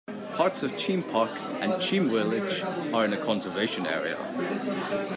Parts 0.33 0.63
of 0.63 0.71
Cheam 0.77 1.03
Park 1.11 1.29
and 1.59 1.73
Cheam 1.79 2.09
Village 2.09 2.63
are 2.91 3.05
in 3.05 3.13
a 3.13 3.17
conservation 3.23 3.85
area. 3.85 4.17